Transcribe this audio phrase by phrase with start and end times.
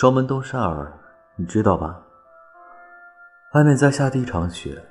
[0.00, 0.90] 双门洞沙尔，
[1.36, 2.00] 你知道吧？
[3.52, 4.82] 外面在下第一场雪。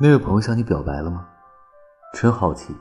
[0.00, 1.28] 那位朋友向你表白了吗？
[2.12, 2.76] 真好奇。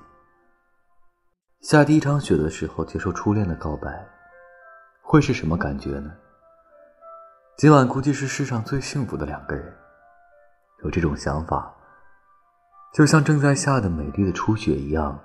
[1.61, 4.07] 下第一场雪的时候接受初恋的告白，
[5.03, 6.11] 会是什么感觉呢？
[7.57, 9.71] 今晚估计是世上最幸福的两个人。
[10.83, 11.71] 有这种想法，
[12.95, 15.19] 就像正在下的美丽的初雪一样。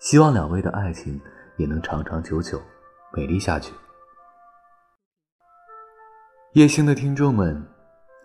[0.00, 1.20] 希望两位的爱情
[1.56, 2.60] 也能长长久久，
[3.12, 3.72] 美丽下去。
[6.54, 7.66] 夜星的听众们，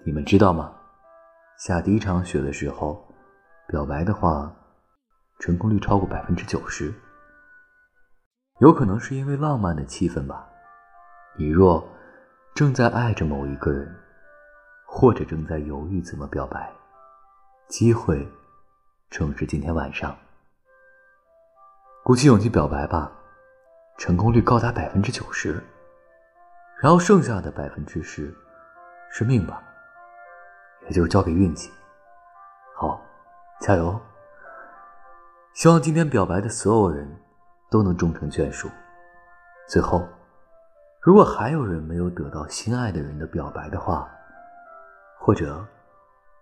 [0.05, 0.71] 你们知道吗？
[1.57, 3.03] 下第一场雪的时候，
[3.67, 4.53] 表白的话，
[5.39, 6.93] 成功率超过百分之九十。
[8.59, 10.47] 有可能是因为浪漫的气氛吧。
[11.39, 11.83] 你若
[12.53, 13.95] 正在爱着某一个人，
[14.85, 16.71] 或者正在犹豫怎么表白，
[17.67, 18.31] 机会
[19.09, 20.15] 正是今天晚上。
[22.03, 23.11] 鼓起勇气表白吧，
[23.97, 25.59] 成功率高达百分之九十。
[26.81, 28.33] 然后剩下的百分之十
[29.11, 29.61] 是命吧，
[30.85, 31.69] 也就是交给运气。
[32.73, 33.01] 好，
[33.59, 33.99] 加油！
[35.53, 37.05] 希望今天表白的所有人
[37.69, 38.69] 都能终成眷属。
[39.67, 40.07] 最后，
[41.01, 44.09] 如果还有人没有得到心爱的人的表白的话，
[45.19, 45.65] 或者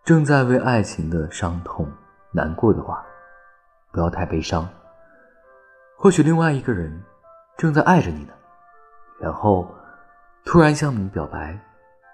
[0.04, 1.92] 正在为爱情的伤痛
[2.32, 3.04] 难过的话，
[3.92, 4.70] 不要太悲伤。
[5.98, 7.04] 或许另外一个人
[7.58, 8.34] 正在爱着你呢，
[9.20, 9.68] 然后。
[10.48, 11.60] 突然向你表白，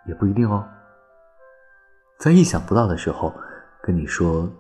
[0.08, 0.68] 也不一定哦。
[2.18, 3.32] 在意想不到的时候
[3.80, 4.52] 跟你说，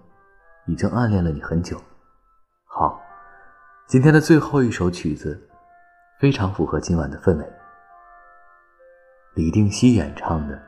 [0.67, 1.81] 已经暗恋了你很久。
[2.65, 3.01] 好，
[3.87, 5.49] 今天的最后一首曲子，
[6.19, 7.53] 非常符合今晚的氛围。
[9.33, 10.55] 李定西演唱的《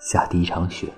[0.00, 0.88] 下第一场雪》。